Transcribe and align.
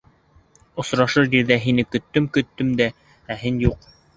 Осрашыр 0.83 1.29
ерҙә 1.37 1.59
һине 1.67 1.85
көттөм-көттөм 1.97 2.73
дә, 2.83 2.91
ә 3.37 3.41
һин 3.45 3.63
юҡ. 3.71 3.91